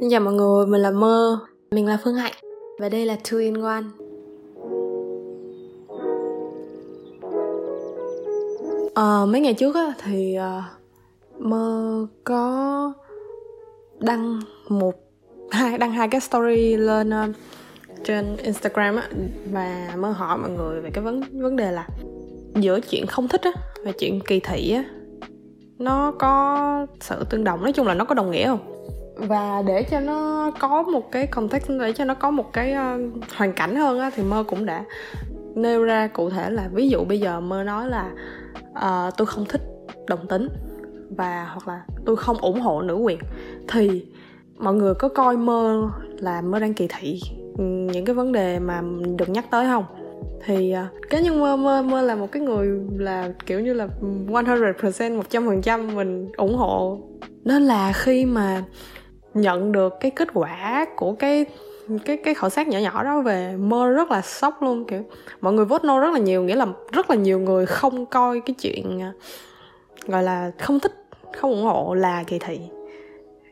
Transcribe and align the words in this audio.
Xin 0.00 0.10
chào 0.10 0.20
mọi 0.20 0.34
người, 0.34 0.66
mình 0.66 0.80
là 0.80 0.90
Mơ 0.90 1.38
Mình 1.70 1.86
là 1.86 1.98
Phương 2.04 2.14
Hạnh 2.14 2.32
Và 2.78 2.88
đây 2.88 3.06
là 3.06 3.16
2 3.30 3.40
in 3.40 3.60
1 3.60 3.66
à, 3.66 3.82
ờ, 8.94 9.26
Mấy 9.26 9.40
ngày 9.40 9.54
trước 9.54 9.74
á, 9.74 9.94
thì 10.04 10.34
à, 10.34 10.64
Mơ 11.38 12.06
có 12.24 12.92
đăng 13.98 14.40
một 14.68 14.94
hai 15.50 15.78
đăng 15.78 15.92
hai 15.92 16.08
cái 16.08 16.20
story 16.20 16.76
lên 16.76 17.10
uh, 17.10 17.36
trên 18.04 18.36
Instagram 18.36 18.96
á 18.96 19.08
và 19.52 19.94
mơ 19.96 20.10
hỏi 20.10 20.38
mọi 20.38 20.50
người 20.50 20.80
về 20.80 20.90
cái 20.90 21.04
vấn 21.04 21.22
vấn 21.32 21.56
đề 21.56 21.72
là 21.72 21.88
giữa 22.54 22.80
chuyện 22.80 23.06
không 23.06 23.28
thích 23.28 23.40
á 23.42 23.50
và 23.84 23.92
chuyện 23.98 24.20
kỳ 24.20 24.40
thị 24.40 24.72
á 24.72 24.84
nó 25.78 26.12
có 26.18 26.86
sự 27.00 27.24
tương 27.30 27.44
đồng 27.44 27.62
nói 27.62 27.72
chung 27.72 27.86
là 27.86 27.94
nó 27.94 28.04
có 28.04 28.14
đồng 28.14 28.30
nghĩa 28.30 28.46
không? 28.46 28.77
Và 29.18 29.62
để 29.66 29.82
cho 29.82 30.00
nó 30.00 30.50
có 30.58 30.82
một 30.82 31.12
cái 31.12 31.26
context 31.26 31.70
để 31.80 31.92
cho 31.92 32.04
nó 32.04 32.14
có 32.14 32.30
một 32.30 32.52
cái 32.52 32.72
uh, 32.74 33.24
hoàn 33.36 33.52
cảnh 33.52 33.76
hơn 33.76 34.00
á 34.00 34.10
thì 34.14 34.22
mơ 34.22 34.44
cũng 34.48 34.66
đã 34.66 34.84
nêu 35.54 35.84
ra 35.84 36.06
cụ 36.06 36.30
thể 36.30 36.50
là 36.50 36.68
ví 36.72 36.88
dụ 36.88 37.04
bây 37.04 37.20
giờ 37.20 37.40
mơ 37.40 37.64
nói 37.64 37.88
là 37.88 38.10
uh, 38.70 39.16
tôi 39.16 39.26
không 39.26 39.44
thích 39.44 39.62
đồng 40.06 40.26
tính 40.26 40.48
và 41.16 41.48
hoặc 41.50 41.68
là 41.68 41.82
tôi 42.04 42.16
không 42.16 42.36
ủng 42.36 42.60
hộ 42.60 42.82
nữ 42.82 42.94
quyền. 42.94 43.18
Thì 43.68 44.06
mọi 44.58 44.74
người 44.74 44.94
có 44.94 45.08
coi 45.08 45.36
mơ 45.36 45.90
là 46.18 46.40
mơ 46.40 46.58
đang 46.58 46.74
kỳ 46.74 46.88
thị 46.98 47.20
những 47.92 48.04
cái 48.04 48.14
vấn 48.14 48.32
đề 48.32 48.58
mà 48.58 48.82
được 49.18 49.28
nhắc 49.28 49.44
tới 49.50 49.66
không? 49.66 49.84
Thì 50.44 50.72
ờ, 50.72 50.86
cá 51.10 51.20
nhân 51.20 51.40
mơ 51.40 51.56
mơ 51.56 51.82
mơ 51.82 52.02
là 52.02 52.14
một 52.14 52.32
cái 52.32 52.42
người 52.42 52.80
là 52.98 53.32
kiểu 53.46 53.60
như 53.60 53.72
là 53.72 53.88
100% 54.28 55.16
một 55.16 55.30
trăm 55.30 55.46
phần 55.46 55.62
trăm 55.62 55.94
mình 55.94 56.28
ủng 56.36 56.56
hộ. 56.56 56.98
Nên 57.44 57.62
là 57.62 57.92
khi 57.92 58.24
mà 58.24 58.62
nhận 59.40 59.72
được 59.72 59.94
cái 60.00 60.10
kết 60.10 60.28
quả 60.34 60.86
của 60.96 61.12
cái 61.12 61.46
cái 62.04 62.16
cái 62.16 62.34
khảo 62.34 62.50
sát 62.50 62.68
nhỏ 62.68 62.78
nhỏ 62.78 63.04
đó 63.04 63.20
về 63.20 63.56
mơ 63.56 63.88
rất 63.88 64.10
là 64.10 64.22
sốc 64.22 64.62
luôn, 64.62 64.84
kiểu, 64.84 65.02
mọi 65.40 65.52
người 65.52 65.64
vote 65.64 65.86
no 65.86 66.00
rất 66.00 66.12
là 66.12 66.18
nhiều, 66.18 66.42
nghĩa 66.42 66.56
là 66.56 66.66
rất 66.92 67.10
là 67.10 67.16
nhiều 67.16 67.40
người 67.40 67.66
không 67.66 68.06
coi 68.06 68.40
cái 68.40 68.54
chuyện 68.60 69.02
à, 69.02 69.12
gọi 70.06 70.22
là 70.22 70.50
không 70.58 70.80
thích, 70.80 70.92
không 71.32 71.50
ủng 71.50 71.64
hộ 71.64 71.94
là 71.94 72.24
kỳ 72.26 72.38
thị. 72.38 72.60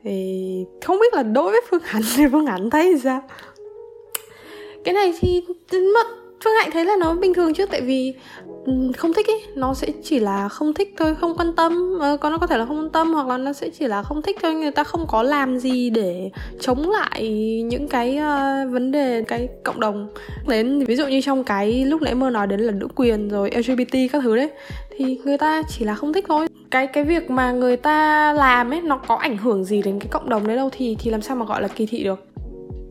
Thì 0.05 0.65
không 0.85 0.99
biết 0.99 1.15
là 1.15 1.23
đối 1.23 1.51
với 1.53 1.61
phương 1.71 1.83
hạnh 1.85 2.03
thì 2.17 2.25
phương 2.33 2.47
hạnh 2.47 2.71
thấy 2.71 2.99
sao? 2.99 3.23
Cái 4.85 4.95
này 4.95 5.13
thì 5.21 5.45
mất 5.95 6.07
phương 6.45 6.53
hạnh 6.61 6.71
thấy 6.73 6.85
là 6.85 6.97
nó 7.01 7.15
bình 7.15 7.35
thường 7.35 7.55
chứ 7.55 7.67
tại 7.67 7.81
vì 7.81 8.15
ừ, 8.65 8.73
không 8.97 9.13
thích 9.13 9.27
ấy 9.27 9.43
nó 9.55 9.75
sẽ 9.75 9.89
chỉ 10.03 10.21
là 10.21 10.49
không 10.49 10.75
thích 10.75 10.95
thôi 10.97 11.15
không 11.21 11.37
quan 11.37 11.53
tâm. 11.57 11.99
Ờ, 12.01 12.17
còn 12.17 12.33
nó 12.33 12.39
có 12.39 12.47
thể 12.47 12.59
là 12.59 12.67
không 12.67 12.79
quan 12.79 12.91
tâm 12.91 13.13
hoặc 13.13 13.29
là 13.29 13.39
nó 13.39 13.53
sẽ 13.53 13.71
chỉ 13.79 13.87
là 13.87 14.03
không 14.03 14.23
thích 14.23 14.37
thôi. 14.43 14.55
Người 14.55 14.71
ta 14.71 14.85
không 14.85 15.07
có 15.09 15.23
làm 15.23 15.59
gì 15.59 15.91
để 15.91 16.31
chống 16.61 16.91
lại 16.91 17.29
những 17.65 17.89
cái 17.89 18.19
uh, 18.19 18.73
vấn 18.73 18.93
đề 18.93 19.23
cái 19.29 19.49
cộng 19.65 19.81
đồng. 19.81 20.09
Đến 20.49 20.85
ví 20.85 20.97
dụ 20.97 21.07
như 21.07 21.21
trong 21.21 21.45
cái 21.45 21.85
lúc 21.85 22.03
nãy 22.03 22.15
mơ 22.15 22.31
nói 22.31 22.47
đến 22.47 22.61
là 22.61 22.73
nữ 22.73 22.89
quyền 22.95 23.29
rồi 23.29 23.51
lgbt 23.51 24.13
các 24.13 24.23
thứ 24.23 24.37
đấy 24.37 24.51
thì 24.97 25.19
người 25.25 25.39
ta 25.39 25.63
chỉ 25.69 25.85
là 25.85 25.95
không 25.95 26.13
thích 26.13 26.25
thôi. 26.29 26.47
Cái 26.71 26.87
cái 26.87 27.05
việc 27.05 27.31
mà 27.31 27.53
người 27.53 27.77
ta 27.77 28.33
làm 28.33 28.71
ấy 28.71 28.83
nó 28.83 28.97
có 28.97 29.17
ảnh 29.17 29.37
hưởng 29.37 29.65
gì 29.65 29.83
đến 29.83 29.99
cái 30.01 30.09
cộng 30.11 30.29
đồng 30.29 30.47
đấy 30.47 30.57
đâu 30.57 30.71
thì 30.73 30.97
thì 30.99 31.11
làm 31.11 31.23
sao 31.23 31.37
mà 31.37 31.45
gọi 31.47 31.63
là 31.63 31.69
kỳ 31.69 31.87
thị 31.87 32.05
được? 32.05 32.36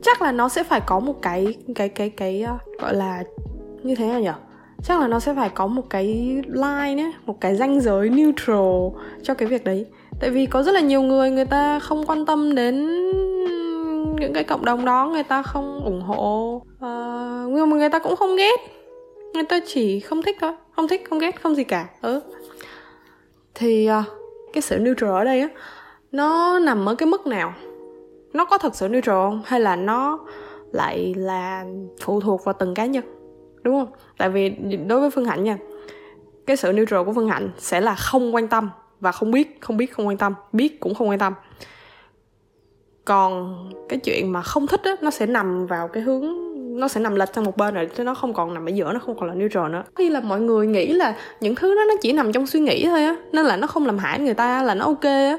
Chắc 0.05 0.21
là 0.21 0.31
nó 0.31 0.49
sẽ 0.49 0.63
phải 0.63 0.81
có 0.85 0.99
một 0.99 1.21
cái 1.21 1.57
cái 1.75 1.89
cái 1.89 2.09
cái 2.09 2.45
uh, 2.55 2.79
gọi 2.81 2.95
là 2.95 3.23
như 3.83 3.95
thế 3.95 4.07
nào 4.07 4.19
nhỉ? 4.19 4.29
Chắc 4.83 4.99
là 4.99 5.07
nó 5.07 5.19
sẽ 5.19 5.33
phải 5.33 5.49
có 5.49 5.67
một 5.67 5.89
cái 5.89 6.05
line 6.47 7.03
ấy 7.03 7.13
một 7.25 7.41
cái 7.41 7.55
ranh 7.55 7.81
giới 7.81 8.09
neutral 8.09 9.01
cho 9.23 9.33
cái 9.33 9.47
việc 9.47 9.63
đấy. 9.63 9.85
Tại 10.19 10.29
vì 10.29 10.45
có 10.45 10.63
rất 10.63 10.71
là 10.71 10.79
nhiều 10.79 11.01
người 11.01 11.31
người 11.31 11.45
ta 11.45 11.79
không 11.79 12.05
quan 12.05 12.25
tâm 12.25 12.55
đến 12.55 12.75
những 14.19 14.33
cái 14.33 14.43
cộng 14.43 14.65
đồng 14.65 14.85
đó 14.85 15.07
người 15.07 15.23
ta 15.23 15.43
không 15.43 15.83
ủng 15.83 16.01
hộ. 16.01 16.55
Uh, 16.55 17.51
nhưng 17.51 17.69
mà 17.69 17.77
người 17.77 17.89
ta 17.89 17.99
cũng 17.99 18.15
không 18.15 18.35
ghét. 18.35 18.59
Người 19.33 19.43
ta 19.43 19.59
chỉ 19.65 19.99
không 19.99 20.21
thích 20.21 20.37
thôi. 20.41 20.51
Không 20.75 20.87
thích 20.87 21.03
không 21.09 21.19
ghét 21.19 21.41
không 21.41 21.55
gì 21.55 21.63
cả. 21.63 21.87
Ừ. 22.01 22.21
thì 23.55 23.89
uh, 23.99 24.05
cái 24.53 24.61
sự 24.61 24.77
neutral 24.77 25.09
ở 25.09 25.23
đây 25.23 25.41
á 25.41 25.49
nó 26.11 26.59
nằm 26.59 26.89
ở 26.89 26.95
cái 26.95 27.07
mức 27.07 27.27
nào? 27.27 27.53
Nó 28.35 28.45
có 28.45 28.57
thật 28.57 28.75
sự 28.75 28.87
neutral 28.87 29.15
không? 29.15 29.41
Hay 29.45 29.59
là 29.59 29.75
nó 29.75 30.19
lại 30.71 31.13
là 31.17 31.65
phụ 32.01 32.21
thuộc 32.21 32.45
vào 32.45 32.55
từng 32.59 32.73
cá 32.73 32.85
nhân? 32.85 33.03
Đúng 33.63 33.79
không? 33.79 33.93
Tại 34.17 34.29
vì 34.29 34.49
đối 34.87 34.99
với 34.99 35.09
phương 35.09 35.25
hạnh 35.25 35.43
nha, 35.43 35.57
cái 36.45 36.57
sự 36.57 36.73
neutral 36.73 37.03
của 37.03 37.13
phương 37.13 37.29
hạnh 37.29 37.49
sẽ 37.57 37.81
là 37.81 37.95
không 37.95 38.35
quan 38.35 38.47
tâm 38.47 38.69
và 38.99 39.11
không 39.11 39.31
biết 39.31 39.61
không 39.61 39.77
biết 39.77 39.93
không 39.93 40.07
quan 40.07 40.17
tâm, 40.17 40.33
biết 40.53 40.79
cũng 40.79 40.95
không 40.95 41.09
quan 41.09 41.19
tâm. 41.19 41.33
Còn 43.05 43.55
cái 43.89 43.99
chuyện 43.99 44.31
mà 44.31 44.41
không 44.41 44.67
thích 44.67 44.81
á, 44.83 44.95
nó 45.01 45.11
sẽ 45.11 45.25
nằm 45.25 45.67
vào 45.67 45.87
cái 45.87 46.03
hướng, 46.03 46.25
nó 46.79 46.87
sẽ 46.87 47.01
nằm 47.01 47.15
lệch 47.15 47.35
sang 47.35 47.43
một 47.43 47.57
bên 47.57 47.73
rồi, 47.73 47.89
chứ 47.95 48.03
nó 48.03 48.13
không 48.15 48.33
còn 48.33 48.53
nằm 48.53 48.65
ở 48.65 48.69
giữa, 48.69 48.93
nó 48.93 48.99
không 48.99 49.19
còn 49.19 49.29
là 49.29 49.35
neutral 49.35 49.71
nữa. 49.71 49.83
Khi 49.95 50.09
là 50.09 50.19
mọi 50.19 50.41
người 50.41 50.67
nghĩ 50.67 50.93
là 50.93 51.15
những 51.39 51.55
thứ 51.55 51.75
đó 51.75 51.81
nó 51.87 51.93
chỉ 52.01 52.13
nằm 52.13 52.31
trong 52.31 52.47
suy 52.47 52.59
nghĩ 52.59 52.85
thôi 52.85 53.03
á, 53.03 53.15
nên 53.31 53.45
là 53.45 53.57
nó 53.57 53.67
không 53.67 53.85
làm 53.85 53.97
hại 53.97 54.19
người 54.19 54.33
ta, 54.33 54.63
là 54.63 54.75
nó 54.75 54.85
ok 54.85 55.03
á. 55.03 55.37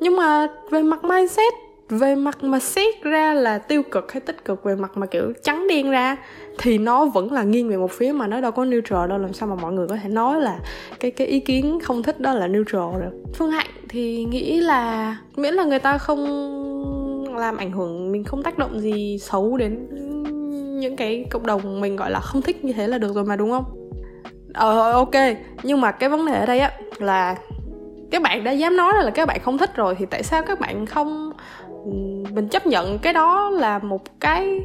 Nhưng 0.00 0.16
mà 0.16 0.46
về 0.70 0.82
mặt 0.82 1.04
mindset 1.04 1.52
về 1.88 2.14
mặt 2.14 2.44
mà 2.44 2.58
xét 2.58 3.02
ra 3.02 3.34
là 3.34 3.58
tiêu 3.58 3.82
cực 3.82 4.12
hay 4.12 4.20
tích 4.20 4.44
cực, 4.44 4.64
về 4.64 4.76
mặt 4.76 4.96
mà, 4.96 5.06
kiểu, 5.06 5.32
trắng 5.42 5.66
đen 5.68 5.90
ra, 5.90 6.16
thì 6.58 6.78
nó 6.78 7.04
vẫn 7.04 7.32
là 7.32 7.42
nghiêng 7.42 7.68
về 7.68 7.76
một 7.76 7.90
phía 7.90 8.12
mà 8.12 8.26
nó 8.26 8.40
đâu 8.40 8.52
có 8.52 8.64
neutral 8.64 9.08
đâu. 9.08 9.18
Làm 9.18 9.32
sao 9.32 9.48
mà 9.48 9.54
mọi 9.54 9.72
người 9.72 9.88
có 9.88 9.96
thể 10.02 10.08
nói 10.08 10.40
là 10.40 10.58
cái 11.00 11.10
cái 11.10 11.26
ý 11.26 11.40
kiến 11.40 11.78
không 11.82 12.02
thích 12.02 12.20
đó 12.20 12.34
là 12.34 12.46
neutral 12.46 13.02
được? 13.02 13.22
Phương 13.34 13.50
hạnh 13.50 13.70
thì 13.88 14.24
nghĩ 14.24 14.60
là, 14.60 15.16
miễn 15.36 15.54
là 15.54 15.64
người 15.64 15.78
ta 15.78 15.98
không 15.98 17.36
làm 17.36 17.56
ảnh 17.56 17.72
hưởng, 17.72 18.12
mình 18.12 18.24
không 18.24 18.42
tác 18.42 18.58
động 18.58 18.80
gì 18.80 19.18
xấu 19.20 19.56
đến 19.56 19.88
những 20.80 20.96
cái 20.96 21.26
cộng 21.30 21.46
đồng 21.46 21.80
mình, 21.80 21.96
gọi 21.96 22.10
là, 22.10 22.20
không 22.20 22.42
thích 22.42 22.64
như 22.64 22.72
thế 22.72 22.88
là 22.88 22.98
được 22.98 23.14
rồi 23.14 23.24
mà, 23.24 23.36
đúng 23.36 23.50
không? 23.50 23.64
Ờ, 24.54 24.78
ờ 24.78 24.92
ok, 24.92 25.14
nhưng 25.62 25.80
mà 25.80 25.92
cái 25.92 26.08
vấn 26.08 26.26
đề 26.26 26.34
ở 26.34 26.46
đây 26.46 26.58
á 26.58 26.72
là 26.98 27.36
các 28.10 28.22
bạn 28.22 28.44
đã 28.44 28.52
dám 28.52 28.76
nói 28.76 28.92
là 29.04 29.10
các 29.10 29.26
bạn 29.26 29.40
không 29.42 29.58
thích 29.58 29.76
rồi 29.76 29.94
thì 29.98 30.06
tại 30.06 30.22
sao 30.22 30.42
các 30.42 30.60
bạn 30.60 30.86
không 30.86 31.27
mình 32.34 32.48
chấp 32.50 32.66
nhận 32.66 32.98
cái 32.98 33.12
đó 33.12 33.50
là 33.50 33.78
một 33.78 34.20
cái 34.20 34.60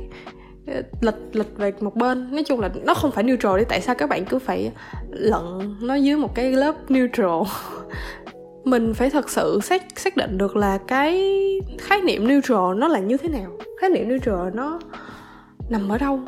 ờ, 0.67 0.73
lệch 1.01 1.15
lịch 1.33 1.33
lịch 1.33 1.57
về 1.57 1.73
một 1.79 1.95
bên. 1.95 2.31
Nói 2.31 2.43
chung 2.43 2.59
là 2.59 2.69
nó 2.85 2.93
không 2.93 3.11
phải 3.11 3.23
neutral 3.23 3.57
đi 3.57 3.65
tại 3.69 3.81
sao 3.81 3.95
các 3.95 4.09
bạn 4.09 4.25
cứ 4.25 4.39
phải 4.39 4.71
lận 5.09 5.41
nó 5.81 5.95
dưới 5.95 6.17
một 6.17 6.35
cái 6.35 6.51
lớp 6.51 6.91
neutral. 6.91 7.41
Mình 8.63 8.93
phải 8.93 9.09
thật 9.09 9.29
sự 9.29 9.59
xác 9.63 9.99
xác 9.99 10.17
định 10.17 10.37
được 10.37 10.55
là 10.55 10.77
cái 10.77 11.41
khái 11.79 12.01
niệm 12.01 12.27
neutral 12.27 12.75
nó 12.75 12.87
là 12.87 12.99
như 12.99 13.17
thế 13.17 13.29
nào. 13.29 13.51
Khái 13.81 13.89
niệm 13.89 14.09
neutral 14.09 14.49
nó 14.53 14.79
nằm 15.69 15.89
ở 15.89 15.97
đâu? 15.97 16.19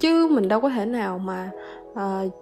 Chứ 0.00 0.28
mình 0.30 0.48
đâu 0.48 0.60
có 0.60 0.68
thể 0.68 0.86
nào 0.86 1.18
mà 1.18 1.50
uh, 1.90 2.32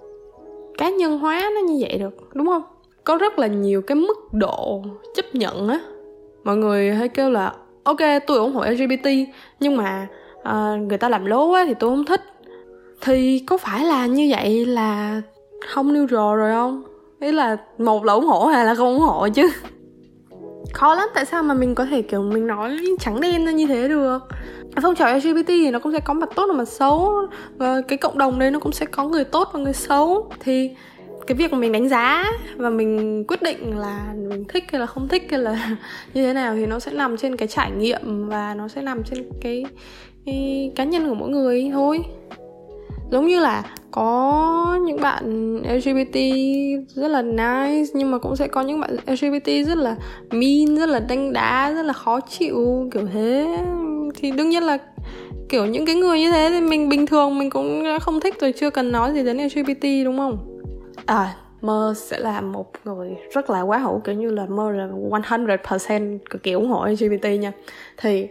cá 0.78 0.90
nhân 0.90 1.18
hóa 1.18 1.50
nó 1.54 1.60
như 1.60 1.76
vậy 1.80 1.98
được 1.98 2.34
đúng 2.34 2.46
không? 2.46 2.62
Có 3.04 3.16
rất 3.16 3.38
là 3.38 3.46
nhiều 3.46 3.82
cái 3.82 3.96
mức 3.96 4.32
độ 4.32 4.82
chấp 5.14 5.34
nhận 5.34 5.68
á. 5.68 5.80
Mọi 6.44 6.56
người 6.56 6.94
hay 6.94 7.08
kêu 7.08 7.30
là 7.30 7.52
ok 7.84 8.00
tôi 8.26 8.38
ủng 8.38 8.54
hộ 8.54 8.64
lgbt 8.64 9.08
nhưng 9.60 9.76
mà 9.76 10.06
uh, 10.40 10.80
người 10.88 10.98
ta 10.98 11.08
làm 11.08 11.24
lố 11.24 11.50
quá 11.50 11.64
thì 11.66 11.74
tôi 11.74 11.90
không 11.90 12.04
thích. 12.04 12.20
Thì 13.00 13.44
có 13.46 13.56
phải 13.56 13.84
là 13.84 14.06
như 14.06 14.28
vậy 14.30 14.66
là 14.66 15.22
không 15.68 15.92
neutral 15.92 16.36
rồi 16.36 16.52
không? 16.52 16.82
Ý 17.20 17.32
là 17.32 17.56
một 17.78 18.04
là 18.04 18.12
ủng 18.12 18.26
hộ 18.26 18.46
hay 18.46 18.64
là 18.64 18.74
không 18.74 18.86
ủng 18.86 19.00
hộ 19.00 19.28
chứ. 19.28 19.50
Khó 20.72 20.94
lắm 20.94 21.08
tại 21.14 21.24
sao 21.24 21.42
mà 21.42 21.54
mình 21.54 21.74
có 21.74 21.84
thể 21.84 22.02
kiểu 22.02 22.22
mình 22.22 22.46
nói 22.46 22.78
trắng 23.00 23.20
đen 23.20 23.46
ra 23.46 23.52
như 23.52 23.66
thế 23.66 23.88
được? 23.88 24.18
Phong 24.82 24.94
trào 24.94 25.16
lgbt 25.16 25.46
thì 25.46 25.70
nó 25.70 25.78
cũng 25.78 25.92
sẽ 25.92 26.00
có 26.00 26.14
mặt 26.14 26.28
tốt 26.34 26.46
và 26.48 26.54
mặt 26.54 26.68
xấu 26.68 27.12
và 27.56 27.80
cái 27.88 27.98
cộng 27.98 28.18
đồng 28.18 28.38
đấy 28.38 28.50
nó 28.50 28.58
cũng 28.58 28.72
sẽ 28.72 28.86
có 28.86 29.04
người 29.04 29.24
tốt 29.24 29.48
và 29.52 29.60
người 29.60 29.72
xấu. 29.72 30.30
Thì 30.40 30.70
cái 31.26 31.36
việc 31.36 31.52
mình 31.52 31.72
đánh 31.72 31.88
giá 31.88 32.24
và 32.56 32.70
mình 32.70 33.24
quyết 33.28 33.42
định 33.42 33.78
là 33.78 34.14
mình 34.28 34.44
thích 34.48 34.64
hay 34.72 34.80
là 34.80 34.86
không 34.86 35.08
thích 35.08 35.26
hay 35.30 35.40
là 35.40 35.76
như 36.14 36.26
thế 36.26 36.32
nào 36.32 36.54
thì 36.54 36.66
nó 36.66 36.78
sẽ 36.78 36.92
nằm 36.92 37.16
trên 37.16 37.36
cái 37.36 37.48
trải 37.48 37.70
nghiệm 37.70 38.28
và 38.28 38.54
nó 38.54 38.68
sẽ 38.68 38.82
nằm 38.82 39.02
trên 39.04 39.28
cái, 39.40 39.64
cái 40.26 40.72
cá 40.76 40.84
nhân 40.84 41.08
của 41.08 41.14
mỗi 41.14 41.28
người 41.28 41.70
thôi. 41.72 42.00
Giống 43.10 43.26
như 43.26 43.40
là 43.40 43.62
có 43.90 44.78
những 44.86 45.00
bạn 45.00 45.56
LGBT 45.56 46.18
rất 46.88 47.08
là 47.08 47.22
nice 47.22 47.92
nhưng 47.94 48.10
mà 48.10 48.18
cũng 48.18 48.36
sẽ 48.36 48.48
có 48.48 48.62
những 48.62 48.80
bạn 48.80 48.96
LGBT 49.06 49.66
rất 49.66 49.78
là 49.78 49.96
mean 50.30 50.76
rất 50.76 50.88
là 50.88 50.98
đánh 51.00 51.32
đá 51.32 51.72
rất 51.72 51.82
là 51.82 51.92
khó 51.92 52.20
chịu 52.20 52.88
kiểu 52.92 53.06
thế. 53.12 53.58
Thì 54.14 54.30
đương 54.30 54.48
nhiên 54.48 54.62
là 54.62 54.78
kiểu 55.48 55.66
những 55.66 55.86
cái 55.86 55.94
người 55.94 56.20
như 56.20 56.30
thế 56.30 56.50
thì 56.50 56.60
mình 56.60 56.88
bình 56.88 57.06
thường 57.06 57.38
mình 57.38 57.50
cũng 57.50 57.84
không 58.00 58.20
thích 58.20 58.34
rồi 58.40 58.52
chưa 58.52 58.70
cần 58.70 58.92
nói 58.92 59.12
gì 59.14 59.22
đến 59.22 59.36
LGBT 59.36 60.04
đúng 60.04 60.16
không? 60.16 60.53
À 61.06 61.34
mơ 61.64 61.94
sẽ 61.96 62.18
là 62.18 62.40
một 62.40 62.72
người 62.84 63.16
rất 63.32 63.50
là 63.50 63.60
quá 63.60 63.78
hữu, 63.78 63.98
kiểu 63.98 64.14
như 64.14 64.30
là 64.30 64.46
mơ 64.46 64.70
là 64.70 64.86
100% 64.86 66.18
cực 66.30 66.42
kỳ 66.42 66.52
ủng 66.52 66.68
hộ 66.68 66.86
LGBT 66.86 67.24
nha. 67.40 67.52
Thì 67.96 68.28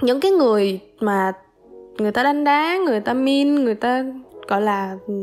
những 0.00 0.20
cái 0.20 0.30
người 0.30 0.80
mà 1.00 1.32
người 1.98 2.12
ta 2.12 2.22
đánh 2.22 2.44
đá, 2.44 2.78
người 2.86 3.00
ta 3.00 3.14
mean 3.14 3.54
người 3.54 3.74
ta, 3.74 4.04
gọi 4.48 4.60
là 4.60 4.96
ừ, 5.06 5.14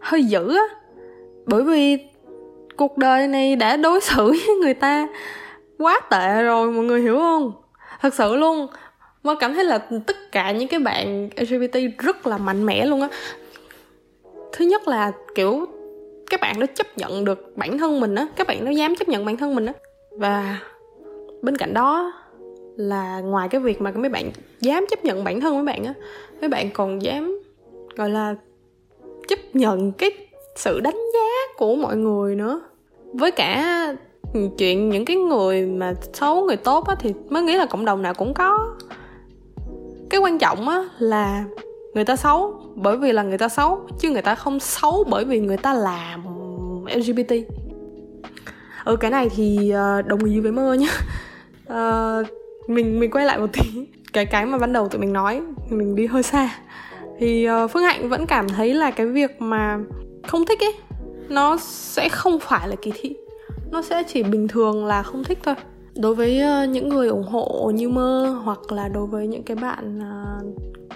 hơi 0.00 0.24
dữ 0.24 0.56
á, 0.56 0.64
bởi 1.46 1.62
vì 1.62 1.98
cuộc 2.76 2.98
đời 2.98 3.28
này 3.28 3.56
đã 3.56 3.76
đối 3.76 4.00
xử 4.00 4.26
với 4.46 4.56
người 4.62 4.74
ta 4.74 5.08
quá 5.78 6.00
tệ 6.10 6.42
rồi, 6.42 6.70
mọi 6.70 6.84
người 6.84 7.00
hiểu 7.00 7.18
không? 7.18 7.52
Thật 8.00 8.14
sự 8.14 8.36
luôn. 8.36 8.66
Mơ 9.22 9.36
cảm 9.40 9.54
thấy 9.54 9.64
là 9.64 9.78
tất 10.06 10.16
cả 10.32 10.52
những 10.52 10.68
cái 10.68 10.80
bạn 10.80 11.28
LGBT 11.36 11.78
rất 11.98 12.26
là 12.26 12.38
mạnh 12.38 12.66
mẽ 12.66 12.86
luôn 12.86 13.00
á 13.00 13.08
thứ 14.56 14.64
nhất 14.64 14.88
là, 14.88 15.12
kiểu, 15.34 15.66
các 16.30 16.40
bạn 16.40 16.60
nó 16.60 16.66
chấp 16.74 16.86
nhận 16.98 17.24
được 17.24 17.52
bản 17.56 17.78
thân 17.78 18.00
mình 18.00 18.14
á, 18.14 18.26
các 18.36 18.46
bạn 18.46 18.64
nó 18.64 18.70
dám 18.70 18.96
chấp 18.96 19.08
nhận 19.08 19.24
bản 19.24 19.36
thân 19.36 19.54
mình 19.54 19.66
á. 19.66 19.72
Và 20.18 20.60
bên 21.42 21.56
cạnh 21.56 21.74
đó 21.74 22.12
là 22.76 23.20
ngoài 23.20 23.48
cái 23.48 23.60
việc 23.60 23.80
mà 23.80 23.92
mấy 23.94 24.10
bạn 24.10 24.30
dám 24.60 24.86
chấp 24.90 25.04
nhận 25.04 25.24
bản 25.24 25.40
thân 25.40 25.54
mấy 25.54 25.64
bạn 25.64 25.84
á, 25.84 25.94
mấy 26.40 26.48
bạn 26.48 26.70
còn 26.74 27.02
dám, 27.02 27.38
gọi 27.96 28.10
là, 28.10 28.34
chấp 29.28 29.38
nhận 29.52 29.92
cái 29.92 30.10
sự 30.56 30.80
đánh 30.80 30.98
giá 31.14 31.54
của 31.56 31.76
mọi 31.76 31.96
người 31.96 32.34
nữa. 32.34 32.60
Với 33.12 33.30
cả 33.30 33.86
chuyện 34.58 34.90
những 34.90 35.04
cái 35.04 35.16
người 35.16 35.66
mà 35.66 35.94
xấu, 36.12 36.44
người 36.44 36.56
tốt 36.56 36.86
á, 36.88 36.94
thì 36.98 37.14
mới 37.28 37.42
nghĩ 37.42 37.56
là 37.56 37.66
cộng 37.66 37.84
đồng 37.84 38.02
nào 38.02 38.14
cũng 38.14 38.34
có. 38.34 38.76
Cái 40.10 40.20
quan 40.20 40.38
trọng 40.38 40.68
á 40.68 40.88
là 40.98 41.44
người 41.94 42.04
ta 42.04 42.16
xấu 42.16 42.60
bởi 42.74 42.96
vì 42.96 43.12
là 43.12 43.22
người 43.22 43.38
ta 43.38 43.48
xấu 43.48 43.88
chứ 43.98 44.10
người 44.10 44.22
ta 44.22 44.34
không 44.34 44.60
xấu 44.60 45.04
bởi 45.08 45.24
vì 45.24 45.40
người 45.40 45.56
ta 45.56 45.74
làm 45.74 46.24
lgbt 46.94 47.32
ừ 48.84 48.96
cái 48.96 49.10
này 49.10 49.28
thì 49.36 49.70
ờ, 49.70 50.02
đồng 50.02 50.24
ý 50.24 50.40
với 50.40 50.52
mơ 50.52 50.74
nhá. 50.74 50.88
À, 51.68 52.18
mình 52.66 53.00
mình 53.00 53.10
quay 53.10 53.24
lại 53.24 53.38
một 53.38 53.50
tí. 53.52 53.86
Cái 54.12 54.26
cái 54.26 54.46
mà 54.46 54.58
ban 54.58 54.72
đầu 54.72 54.88
tụi 54.88 55.00
mình 55.00 55.12
nói 55.12 55.42
mình 55.70 55.94
đi 55.94 56.06
hơi 56.06 56.22
xa. 56.22 56.58
Thì 57.18 57.44
ờ, 57.44 57.68
phương 57.68 57.82
hạnh 57.82 58.08
vẫn 58.08 58.26
cảm 58.26 58.48
thấy 58.48 58.74
là 58.74 58.90
cái 58.90 59.06
việc 59.06 59.40
mà 59.40 59.78
không 60.26 60.46
thích 60.46 60.60
ấy 60.60 60.74
nó 61.28 61.56
sẽ 61.60 62.08
không 62.08 62.38
phải 62.40 62.68
là 62.68 62.76
kỳ 62.82 62.92
thị. 62.94 63.16
Nó 63.70 63.82
sẽ 63.82 64.02
chỉ 64.02 64.22
bình 64.22 64.48
thường 64.48 64.86
là 64.86 65.02
không 65.02 65.24
thích 65.24 65.38
thôi 65.42 65.54
đối 65.96 66.14
với 66.14 66.40
ờ, 66.40 66.64
những 66.64 66.88
người 66.88 67.08
ủng 67.08 67.26
hộ 67.26 67.70
như 67.74 67.88
mơ 67.88 68.40
hoặc 68.44 68.72
là 68.72 68.88
đối 68.88 69.06
với 69.06 69.26
những 69.26 69.42
cái 69.42 69.56
bạn 69.56 70.00
ờ, 70.00 70.44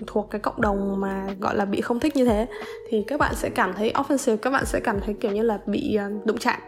thuộc 0.06 0.30
cái 0.30 0.40
cộng 0.40 0.60
đồng 0.60 1.00
mà, 1.00 1.26
gọi 1.40 1.56
là, 1.56 1.64
bị 1.64 1.80
không 1.80 2.00
thích 2.00 2.16
như 2.16 2.24
thế, 2.24 2.46
thì 2.88 3.02
các 3.06 3.20
bạn 3.20 3.34
sẽ 3.34 3.50
cảm 3.50 3.72
thấy 3.72 3.92
offensive, 3.94 4.36
các 4.36 4.50
bạn 4.50 4.64
sẽ 4.66 4.80
cảm 4.80 5.00
thấy 5.00 5.14
kiểu 5.20 5.32
như 5.32 5.42
là 5.42 5.58
bị 5.66 5.94
ờ, 5.94 6.10
đụng 6.24 6.38
chạm. 6.38 6.60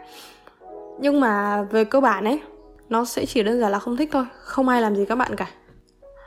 Nhưng 1.01 1.21
mà 1.21 1.63
về 1.63 1.85
cơ 1.85 2.01
bản 2.01 2.25
ấy, 2.25 2.41
nó 2.89 3.05
sẽ 3.05 3.27
chỉ 3.27 3.43
đơn 3.43 3.61
giản 3.61 3.73
là 3.73 3.79
không 3.79 3.97
thích 3.97 4.09
thôi, 4.13 4.25
không 4.41 4.69
ai 4.69 4.83
làm 4.83 4.97
gì 4.97 5.05
các 5.05 5.15
bạn 5.15 5.37
cả. 5.37 5.47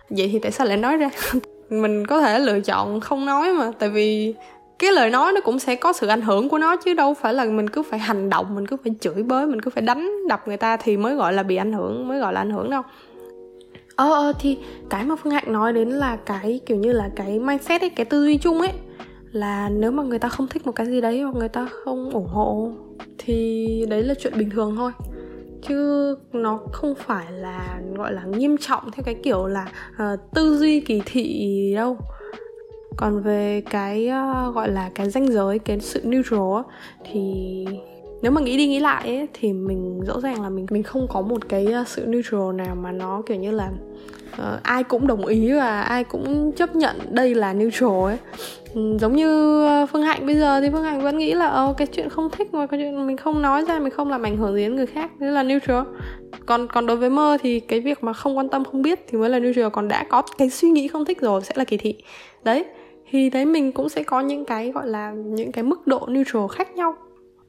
Vậy 0.09 0.29
thì 0.33 0.39
tại 0.39 0.51
sao 0.51 0.67
lại 0.67 0.77
nói 0.77 0.97
ra? 0.97 1.09
Mình 1.69 2.07
có 2.07 2.21
thể 2.21 2.39
lựa 2.39 2.59
chọn 2.59 2.99
không 2.99 3.25
nói 3.25 3.53
mà, 3.53 3.71
tại 3.79 3.89
vì 3.89 4.35
cái 4.83 4.91
lời 4.91 5.09
nói 5.09 5.31
nó 5.33 5.41
cũng 5.41 5.59
sẽ 5.59 5.75
có 5.75 5.93
sự 5.93 6.07
ảnh 6.07 6.21
hưởng 6.21 6.49
của 6.49 6.57
nó 6.57 6.75
chứ 6.75 6.93
đâu 6.93 7.13
phải 7.13 7.33
là 7.33 7.45
mình 7.45 7.69
cứ 7.69 7.83
phải 7.83 7.99
hành 7.99 8.29
động 8.29 8.55
mình 8.55 8.67
cứ 8.67 8.77
phải 8.83 8.93
chửi 8.99 9.23
bới 9.23 9.47
mình 9.47 9.61
cứ 9.61 9.69
phải 9.69 9.81
đánh 9.81 10.27
đập 10.29 10.47
người 10.47 10.57
ta 10.57 10.77
thì 10.77 10.97
mới 10.97 11.15
gọi 11.15 11.33
là 11.33 11.43
bị 11.43 11.55
ảnh 11.55 11.73
hưởng 11.73 12.07
mới 12.07 12.19
gọi 12.19 12.33
là 12.33 12.41
ảnh 12.41 12.49
hưởng 12.49 12.69
đâu. 12.69 12.81
Ờ 13.95 14.13
ờ 14.13 14.33
thì 14.39 14.57
cái 14.89 15.05
mà 15.05 15.15
phương 15.15 15.33
hạnh 15.33 15.53
nói 15.53 15.73
đến 15.73 15.89
là 15.89 16.15
cái 16.15 16.61
kiểu 16.65 16.77
như 16.77 16.91
là 16.91 17.09
cái 17.15 17.39
mindset 17.39 17.81
ấy 17.81 17.89
cái 17.89 18.05
tư 18.05 18.25
duy 18.25 18.37
chung 18.37 18.59
ấy 18.59 18.71
là 19.31 19.69
nếu 19.69 19.91
mà 19.91 20.03
người 20.03 20.19
ta 20.19 20.29
không 20.29 20.47
thích 20.47 20.65
một 20.65 20.71
cái 20.71 20.87
gì 20.87 21.01
đấy 21.01 21.21
hoặc 21.21 21.35
người 21.35 21.49
ta 21.49 21.67
không 21.71 22.09
ủng 22.09 22.27
hộ 22.27 22.71
thì 23.17 23.67
đấy 23.89 24.03
là 24.03 24.13
chuyện 24.13 24.33
bình 24.37 24.49
thường 24.49 24.75
thôi. 24.75 24.91
Chứ 25.67 26.15
nó 26.33 26.59
không 26.71 26.95
phải 26.95 27.31
là 27.31 27.79
gọi 27.95 28.13
là 28.13 28.23
nghiêm 28.23 28.57
trọng 28.57 28.91
theo 28.91 29.03
cái 29.03 29.15
kiểu 29.23 29.47
là 29.47 29.67
uh, 29.93 30.19
tư 30.35 30.57
duy 30.57 30.79
kỳ 30.79 31.01
thị 31.05 31.73
đâu 31.75 31.97
còn 32.97 33.21
về 33.21 33.61
cái 33.69 34.09
uh, 34.09 34.55
gọi 34.55 34.69
là 34.69 34.89
cái 34.95 35.09
danh 35.09 35.27
giới 35.27 35.59
cái 35.59 35.79
sự 35.79 36.01
neutral 36.03 36.55
á, 36.55 36.63
thì 37.11 37.65
nếu 38.21 38.31
mà 38.31 38.41
nghĩ 38.41 38.57
đi 38.57 38.67
nghĩ 38.67 38.79
lại 38.79 39.07
ấy, 39.07 39.27
thì 39.33 39.53
mình 39.53 40.01
rõ 40.07 40.19
ràng 40.19 40.43
là 40.43 40.49
mình 40.49 40.65
mình 40.69 40.83
không 40.83 41.07
có 41.13 41.21
một 41.21 41.49
cái 41.49 41.67
uh, 41.81 41.87
sự 41.87 42.05
neutral 42.05 42.53
nào 42.55 42.75
mà 42.75 42.91
nó 42.91 43.21
kiểu 43.25 43.37
như 43.37 43.51
là 43.51 43.69
uh, 44.33 44.63
ai 44.63 44.83
cũng 44.83 45.07
đồng 45.07 45.25
ý 45.25 45.51
và 45.53 45.81
ai 45.81 46.03
cũng 46.03 46.51
chấp 46.51 46.75
nhận 46.75 46.95
đây 47.09 47.35
là 47.35 47.53
neutral 47.53 48.03
ấy. 48.03 48.17
Ừ, 48.73 48.97
giống 48.99 49.15
như 49.15 49.67
phương 49.91 50.01
hạnh 50.01 50.25
bây 50.25 50.35
giờ 50.35 50.61
thì 50.61 50.69
phương 50.71 50.83
hạnh 50.83 51.01
vẫn 51.01 51.17
nghĩ 51.17 51.33
là 51.33 51.47
ờ 51.47 51.73
cái 51.77 51.87
chuyện 51.87 52.09
không 52.09 52.29
thích 52.29 52.53
mà 52.53 52.65
cái 52.67 52.79
chuyện 52.79 53.07
mình 53.07 53.17
không 53.17 53.41
nói 53.41 53.65
ra 53.67 53.79
mình 53.79 53.93
không 53.93 54.09
làm 54.09 54.23
ảnh 54.23 54.37
hưởng 54.37 54.55
gì 54.55 54.61
đến 54.61 54.75
người 54.75 54.85
khác 54.85 55.19
đấy 55.19 55.31
là 55.31 55.43
neutral. 55.43 55.83
Còn 56.45 56.67
còn 56.67 56.85
đối 56.85 56.97
với 56.97 57.09
mơ 57.09 57.37
thì 57.41 57.59
cái 57.59 57.79
việc 57.79 58.03
mà 58.03 58.13
không 58.13 58.37
quan 58.37 58.49
tâm 58.49 58.63
không 58.63 58.81
biết 58.81 59.05
thì 59.07 59.17
mới 59.17 59.29
là 59.29 59.39
neutral. 59.39 59.69
Còn 59.69 59.87
đã 59.87 60.05
có 60.09 60.21
cái 60.37 60.49
suy 60.49 60.69
nghĩ 60.69 60.87
không 60.87 61.05
thích 61.05 61.21
rồi 61.21 61.41
sẽ 61.41 61.53
là 61.55 61.63
kỳ 61.63 61.77
thị. 61.77 61.95
Đấy 62.43 62.65
thì 63.13 63.29
đấy 63.29 63.45
mình 63.45 63.71
cũng 63.71 63.89
sẽ 63.89 64.03
có 64.03 64.19
những 64.19 64.45
cái 64.45 64.71
gọi 64.71 64.87
là 64.87 65.11
những 65.11 65.51
cái 65.51 65.63
mức 65.63 65.87
độ 65.87 66.07
neutral 66.07 66.43
khác 66.51 66.75
nhau. 66.75 66.95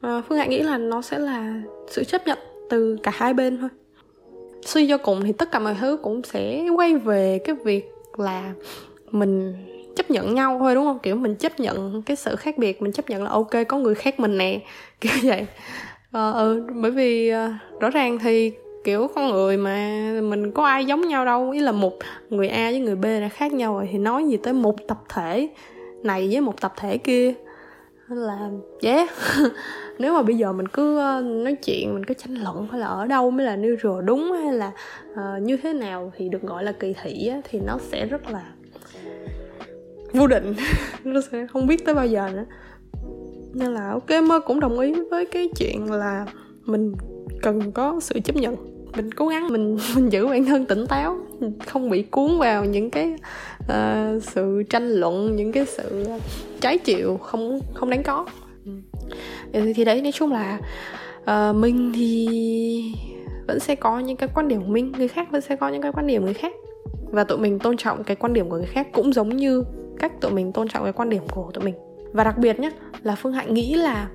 À, 0.00 0.22
phương 0.28 0.38
hạnh 0.38 0.50
nghĩ 0.50 0.62
là 0.62 0.78
nó 0.78 1.02
sẽ 1.02 1.18
là 1.18 1.62
sự 1.88 2.04
chấp 2.04 2.26
nhận 2.26 2.38
từ 2.70 2.96
cả 3.02 3.12
hai 3.14 3.34
bên 3.34 3.58
thôi. 3.58 3.68
Suy 4.62 4.88
cho 4.88 4.98
cùng 4.98 5.22
thì 5.24 5.32
tất 5.32 5.52
cả 5.52 5.58
mọi 5.58 5.76
thứ 5.80 5.98
cũng 6.02 6.22
sẽ 6.22 6.68
quay 6.76 6.94
về 6.96 7.38
cái 7.44 7.56
việc 7.64 7.84
là 8.16 8.52
mình 9.10 9.54
chấp 9.96 10.10
nhận 10.10 10.34
nhau 10.34 10.56
thôi 10.58 10.74
đúng 10.74 10.84
không? 10.84 10.98
Kiểu 10.98 11.16
mình 11.16 11.36
chấp 11.36 11.60
nhận 11.60 12.02
cái 12.02 12.16
sự 12.16 12.36
khác 12.36 12.58
biệt 12.58 12.82
mình 12.82 12.92
chấp 12.92 13.10
nhận 13.10 13.22
là 13.22 13.30
ok 13.30 13.52
có 13.68 13.78
người 13.78 13.94
khác 13.94 14.20
mình 14.20 14.38
nè 14.38 14.60
kiểu 15.00 15.12
vậy. 15.22 15.46
Ờ 16.12 16.32
ừ, 16.32 16.66
bởi 16.74 16.90
vì 16.90 17.32
uh, 17.32 17.80
rõ 17.80 17.90
ràng 17.90 18.18
thì 18.18 18.52
kiểu 18.84 19.08
con 19.14 19.30
người 19.30 19.56
mà 19.56 20.00
mình 20.22 20.52
có 20.52 20.64
ai 20.64 20.86
giống 20.86 21.08
nhau 21.08 21.24
đâu 21.24 21.50
ý 21.50 21.60
là 21.60 21.72
một 21.72 21.92
người 22.30 22.48
a 22.48 22.70
với 22.70 22.80
người 22.80 22.96
b 22.96 23.04
là 23.04 23.28
khác 23.28 23.52
nhau 23.52 23.74
rồi 23.74 23.88
thì 23.92 23.98
nói 23.98 24.24
gì 24.24 24.36
tới 24.36 24.52
một 24.52 24.76
tập 24.88 24.98
thể 25.08 25.48
này 26.02 26.28
với 26.32 26.40
một 26.40 26.60
tập 26.60 26.72
thể 26.76 26.98
kia. 26.98 27.34
Là 28.08 28.50
yeah. 28.82 29.10
Nếu 29.98 30.14
mà 30.14 30.22
bây 30.22 30.36
giờ 30.36 30.52
mình 30.52 30.68
cứ 30.68 30.98
ờ, 30.98 31.22
nói 31.22 31.56
chuyện 31.64 31.94
mình 31.94 32.04
cứ 32.04 32.14
tranh 32.14 32.34
luận 32.34 32.68
hay 32.70 32.80
là 32.80 32.86
ở 32.86 33.06
đâu 33.06 33.30
mới 33.30 33.46
là 33.46 33.56
neutral 33.56 34.04
đúng 34.04 34.32
hay 34.32 34.52
là 34.52 34.72
uh, 35.12 35.42
như 35.42 35.56
thế 35.56 35.72
nào 35.72 36.12
thì 36.16 36.28
được 36.28 36.42
gọi 36.42 36.64
là 36.64 36.72
kỳ 36.72 36.94
thị 37.02 37.26
á, 37.26 37.40
thì 37.50 37.60
nó 37.60 37.78
sẽ 37.78 38.06
rất 38.06 38.30
là 38.30 38.42
vô 40.12 40.26
định. 40.26 40.54
Nó 41.04 41.20
sẽ 41.32 41.46
không 41.46 41.66
biết 41.66 41.84
tới 41.84 41.94
bao 41.94 42.06
giờ 42.06 42.30
nữa. 42.32 42.44
Nên 43.54 43.74
là 43.74 43.90
ok 43.90 44.22
mơ 44.28 44.40
cũng 44.40 44.60
đồng 44.60 44.80
ý 44.80 44.94
với 45.10 45.26
cái 45.26 45.48
chuyện 45.56 45.92
là 45.92 46.26
mình 46.64 46.94
cần 47.42 47.72
có 47.72 48.00
sự 48.00 48.20
chấp 48.24 48.36
nhận 48.36 48.73
mình 48.96 49.12
cố 49.12 49.28
gắng 49.28 49.48
mình 49.48 49.78
mình 49.94 50.12
giữ 50.12 50.26
bản 50.26 50.44
thân 50.44 50.66
tỉnh 50.66 50.86
táo 50.86 51.18
không 51.66 51.90
bị 51.90 52.02
cuốn 52.02 52.38
vào 52.38 52.64
những 52.64 52.90
cái 52.90 53.14
uh, 53.62 54.22
sự 54.22 54.62
tranh 54.70 54.90
luận 54.90 55.36
những 55.36 55.52
cái 55.52 55.66
sự 55.66 56.06
trái 56.60 56.78
chiều 56.78 57.16
không 57.16 57.60
không 57.74 57.90
đáng 57.90 58.02
có. 58.02 58.26
Ừ. 58.66 58.72
Thì, 59.52 59.72
thì 59.72 59.84
đấy 59.84 60.02
nói 60.02 60.12
chung 60.12 60.32
là 60.32 60.58
uh, 61.22 61.56
mình 61.56 61.92
thì 61.94 62.28
vẫn 63.46 63.60
sẽ 63.60 63.74
có 63.74 63.98
những 63.98 64.16
cái 64.16 64.28
quan 64.34 64.48
điểm 64.48 64.60
của 64.60 64.72
mình 64.72 64.92
người 64.92 65.08
khác 65.08 65.28
vẫn 65.30 65.40
sẽ 65.40 65.56
có 65.56 65.68
những 65.68 65.82
cái 65.82 65.92
quan 65.92 66.06
điểm 66.06 66.24
người 66.24 66.34
khác. 66.34 66.52
Và 67.10 67.24
tụi 67.24 67.38
mình 67.38 67.58
tôn 67.58 67.76
trọng 67.76 68.04
cái 68.04 68.16
quan 68.16 68.32
điểm 68.32 68.48
của 68.48 68.56
người 68.56 68.66
khác 68.66 68.88
cũng 68.92 69.12
giống 69.12 69.36
như 69.36 69.64
cách 69.98 70.20
tụi 70.20 70.32
mình 70.32 70.52
tôn 70.52 70.68
trọng 70.68 70.82
cái 70.82 70.92
quan 70.92 71.10
điểm 71.10 71.22
của 71.30 71.50
tụi 71.54 71.64
mình. 71.64 71.74
Và 72.12 72.24
đặc 72.24 72.38
biệt 72.38 72.60
nhé 72.60 72.70
là 73.02 73.14
phương 73.14 73.32
hạnh 73.32 73.54
nghĩ 73.54 73.74
là 73.74 74.08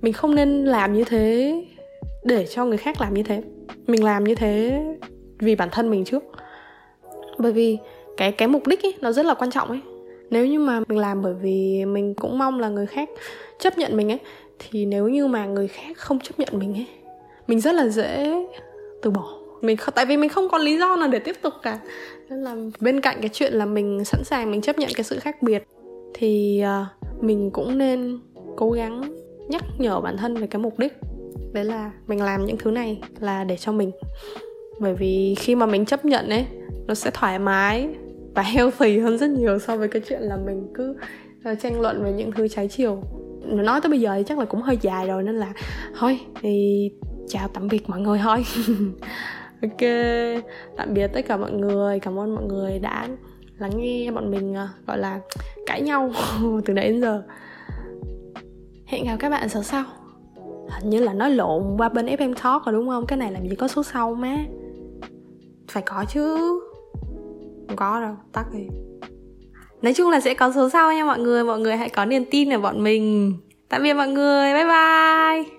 mình 0.00 0.12
không 0.12 0.34
nên 0.34 0.64
làm 0.64 0.92
như 0.92 1.04
thế 1.04 1.54
để 2.24 2.46
cho 2.46 2.64
người 2.64 2.78
khác 2.78 3.00
làm 3.00 3.14
như 3.14 3.22
thế 3.22 3.42
mình 3.86 4.04
làm 4.04 4.24
như 4.24 4.34
thế 4.34 4.84
vì 5.38 5.54
bản 5.54 5.68
thân 5.72 5.90
mình 5.90 6.04
trước. 6.04 6.24
Bởi 7.38 7.52
vì 7.52 7.78
cái 8.16 8.32
cái 8.32 8.48
mục 8.48 8.66
đích 8.66 8.82
ấy 8.82 8.94
nó 9.00 9.12
rất 9.12 9.26
là 9.26 9.34
quan 9.34 9.50
trọng 9.50 9.68
ấy. 9.68 9.80
Nếu 10.30 10.46
như 10.46 10.58
mà 10.58 10.80
mình 10.88 10.98
làm 10.98 11.22
bởi 11.22 11.34
vì 11.34 11.84
mình 11.84 12.14
cũng 12.14 12.38
mong 12.38 12.60
là 12.60 12.68
người 12.68 12.86
khác 12.86 13.10
chấp 13.58 13.78
nhận 13.78 13.96
mình 13.96 14.12
ấy 14.12 14.18
thì 14.58 14.86
nếu 14.86 15.08
như 15.08 15.26
mà 15.26 15.46
người 15.46 15.68
khác 15.68 15.98
không 15.98 16.20
chấp 16.20 16.38
nhận 16.38 16.48
mình 16.52 16.74
ấy 16.74 16.86
mình 17.46 17.60
rất 17.60 17.72
là 17.72 17.88
dễ 17.88 18.46
từ 19.02 19.10
bỏ. 19.10 19.32
Mình 19.60 19.76
không 19.76 19.94
tại 19.94 20.06
vì 20.06 20.16
mình 20.16 20.30
không 20.30 20.48
có 20.48 20.58
lý 20.58 20.78
do 20.78 20.96
nào 20.96 21.08
để 21.08 21.18
tiếp 21.18 21.36
tục 21.42 21.54
cả. 21.62 21.78
Nên 22.28 22.42
là 22.42 22.56
bên 22.80 23.00
cạnh 23.00 23.16
cái 23.20 23.30
chuyện 23.32 23.52
là 23.52 23.66
mình 23.66 24.04
sẵn 24.04 24.24
sàng 24.24 24.50
mình 24.50 24.60
chấp 24.60 24.78
nhận 24.78 24.90
cái 24.94 25.04
sự 25.04 25.18
khác 25.18 25.42
biệt 25.42 25.64
thì 26.14 26.62
uh, 26.64 27.22
mình 27.24 27.50
cũng 27.50 27.78
nên 27.78 28.18
cố 28.56 28.70
gắng 28.70 29.02
nhắc 29.48 29.62
nhở 29.78 30.00
bản 30.00 30.16
thân 30.16 30.34
về 30.34 30.46
cái 30.46 30.62
mục 30.62 30.78
đích 30.78 30.92
đấy 31.56 31.64
là 31.64 31.90
mình 32.06 32.22
làm 32.22 32.44
những 32.44 32.56
thứ 32.58 32.70
này 32.70 33.00
là 33.20 33.44
để 33.44 33.56
cho 33.56 33.72
mình. 33.72 33.90
Bởi 34.80 34.94
vì 34.94 35.34
khi 35.38 35.54
mà 35.54 35.66
mình 35.66 35.84
chấp 35.84 36.04
nhận 36.04 36.28
ấy, 36.28 36.46
nó 36.86 36.94
sẽ 36.94 37.10
thoải 37.14 37.38
mái 37.38 37.88
và 38.34 38.42
healthy 38.54 38.98
hơn 38.98 39.18
rất 39.18 39.30
nhiều 39.30 39.58
so 39.58 39.76
với 39.76 39.88
cái 39.88 40.02
chuyện 40.08 40.20
là 40.22 40.36
mình 40.36 40.72
cứ 40.74 40.96
ờ, 41.44 41.54
tranh 41.54 41.80
luận 41.80 42.04
về 42.04 42.12
những 42.12 42.32
thứ 42.32 42.48
trái 42.48 42.68
chiều. 42.68 43.02
Nói 43.44 43.80
tới 43.80 43.90
bây 43.90 44.00
giờ 44.00 44.14
thì 44.16 44.22
chắc 44.26 44.38
là 44.38 44.44
cũng 44.44 44.62
hơi 44.62 44.78
dài 44.80 45.06
rồi 45.06 45.22
nên 45.22 45.34
là, 45.34 45.52
thôi 45.98 46.20
thì 46.40 46.88
chào 47.28 47.48
tạm 47.48 47.68
biệt 47.68 47.88
mọi 47.88 48.00
người 48.00 48.20
thôi. 48.22 48.44
Ok, 49.62 49.88
tạm 50.76 50.94
biệt 50.94 51.08
tất 51.08 51.20
cả 51.28 51.36
mọi 51.36 51.52
người, 51.52 52.00
cảm 52.00 52.18
ơn 52.18 52.34
mọi 52.34 52.44
người 52.44 52.78
đã 52.78 53.08
lắng 53.58 53.70
nghe 53.76 54.10
bọn 54.10 54.30
mình 54.30 54.54
ờ, 54.54 54.68
gọi 54.86 54.98
là 54.98 55.20
cãi 55.66 55.82
nhau 55.82 56.10
từ 56.64 56.74
nãy 56.74 56.88
đến 56.88 57.00
giờ. 57.00 57.22
Hẹn 58.86 59.04
gặp 59.04 59.16
các 59.18 59.30
bạn 59.30 59.48
sớm 59.48 59.62
sau 59.62 59.84
hình 60.70 60.90
như 60.90 61.00
là 61.00 61.12
nói 61.12 61.30
lộn 61.30 61.76
qua 61.78 61.88
bên 61.88 62.06
FM 62.06 62.34
Talk 62.34 62.64
rồi 62.64 62.72
đúng 62.72 62.88
không? 62.88 63.06
Cái 63.06 63.18
này 63.18 63.32
làm 63.32 63.48
gì 63.48 63.56
có 63.56 63.68
số 63.68 63.82
sau 63.82 64.14
má? 64.14 64.36
Phải 65.68 65.82
có 65.86 66.04
chứ. 66.12 66.36
Không 67.68 67.76
có 67.76 68.00
đâu, 68.00 68.14
tắt 68.32 68.46
đi. 68.52 68.66
Nói 69.82 69.94
chung 69.94 70.10
là 70.10 70.20
sẽ 70.20 70.34
có 70.34 70.52
số 70.52 70.68
sau 70.68 70.92
nha 70.92 71.04
mọi 71.04 71.18
người. 71.18 71.44
Mọi 71.44 71.60
người 71.60 71.76
hãy 71.76 71.88
có 71.88 72.04
niềm 72.04 72.24
tin 72.30 72.50
ở 72.50 72.58
bọn 72.58 72.84
mình. 72.84 73.34
Tạm 73.68 73.82
biệt 73.82 73.94
mọi 73.94 74.08
người. 74.08 74.54
Bye 74.54 74.64
bye. 74.64 75.55